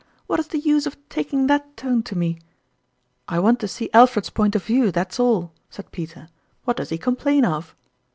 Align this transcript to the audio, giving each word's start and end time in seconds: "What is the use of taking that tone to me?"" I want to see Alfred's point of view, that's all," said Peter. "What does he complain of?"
"What 0.25 0.39
is 0.39 0.47
the 0.47 0.57
use 0.57 0.87
of 0.87 0.97
taking 1.09 1.45
that 1.45 1.77
tone 1.77 2.01
to 2.01 2.17
me?"" 2.17 2.39
I 3.27 3.37
want 3.37 3.59
to 3.59 3.67
see 3.67 3.91
Alfred's 3.93 4.31
point 4.31 4.55
of 4.55 4.65
view, 4.65 4.91
that's 4.91 5.19
all," 5.19 5.51
said 5.69 5.91
Peter. 5.91 6.27
"What 6.63 6.77
does 6.77 6.89
he 6.89 6.97
complain 6.97 7.45
of?" 7.45 7.75